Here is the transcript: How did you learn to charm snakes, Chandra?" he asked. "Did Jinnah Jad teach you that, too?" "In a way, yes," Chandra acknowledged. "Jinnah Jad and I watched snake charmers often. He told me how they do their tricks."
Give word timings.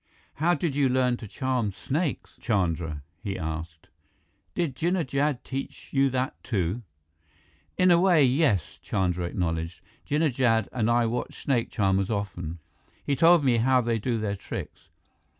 How 0.37 0.55
did 0.55 0.75
you 0.75 0.89
learn 0.89 1.17
to 1.17 1.27
charm 1.27 1.71
snakes, 1.71 2.35
Chandra?" 2.41 3.03
he 3.21 3.37
asked. 3.37 3.87
"Did 4.55 4.75
Jinnah 4.75 5.05
Jad 5.05 5.43
teach 5.43 5.89
you 5.91 6.09
that, 6.09 6.41
too?" 6.43 6.81
"In 7.77 7.91
a 7.91 7.99
way, 7.99 8.25
yes," 8.25 8.79
Chandra 8.81 9.25
acknowledged. 9.27 9.79
"Jinnah 10.09 10.33
Jad 10.33 10.67
and 10.71 10.89
I 10.89 11.05
watched 11.05 11.43
snake 11.43 11.69
charmers 11.69 12.09
often. 12.09 12.57
He 13.05 13.15
told 13.15 13.45
me 13.45 13.57
how 13.57 13.79
they 13.79 13.99
do 13.99 14.17
their 14.17 14.35
tricks." 14.35 14.89